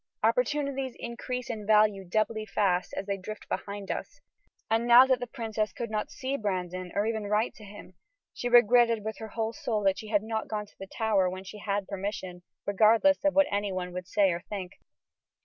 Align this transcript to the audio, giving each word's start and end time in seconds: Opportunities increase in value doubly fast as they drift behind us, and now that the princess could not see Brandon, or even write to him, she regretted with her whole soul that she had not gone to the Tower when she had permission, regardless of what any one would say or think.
Opportunities 0.23 0.95
increase 0.97 1.47
in 1.47 1.67
value 1.67 2.03
doubly 2.03 2.47
fast 2.47 2.91
as 2.97 3.05
they 3.05 3.17
drift 3.17 3.47
behind 3.47 3.91
us, 3.91 4.19
and 4.67 4.87
now 4.87 5.05
that 5.05 5.19
the 5.19 5.27
princess 5.27 5.71
could 5.73 5.91
not 5.91 6.09
see 6.09 6.37
Brandon, 6.37 6.91
or 6.95 7.05
even 7.05 7.27
write 7.27 7.53
to 7.57 7.63
him, 7.63 7.93
she 8.33 8.49
regretted 8.49 9.05
with 9.05 9.19
her 9.19 9.27
whole 9.27 9.53
soul 9.53 9.83
that 9.83 9.99
she 9.99 10.07
had 10.07 10.23
not 10.23 10.47
gone 10.47 10.65
to 10.65 10.77
the 10.79 10.87
Tower 10.87 11.29
when 11.29 11.43
she 11.43 11.59
had 11.59 11.87
permission, 11.87 12.41
regardless 12.65 13.23
of 13.23 13.35
what 13.35 13.45
any 13.51 13.71
one 13.71 13.93
would 13.93 14.07
say 14.07 14.31
or 14.31 14.39
think. 14.49 14.71